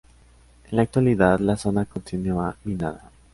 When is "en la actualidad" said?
0.71-1.37